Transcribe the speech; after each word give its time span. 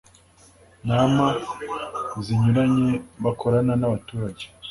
nama 0.89 1.25
zinyuranye 2.23 2.89
bakorana 3.23 3.73
n 3.77 3.83
abaturage 3.87 4.45